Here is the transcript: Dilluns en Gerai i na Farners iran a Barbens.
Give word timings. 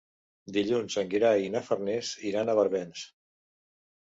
Dilluns 0.55 0.95
en 1.01 1.11
Gerai 1.11 1.45
i 1.49 1.51
na 1.57 1.61
Farners 1.67 2.15
iran 2.31 2.51
a 2.51 2.57
Barbens. 2.63 3.05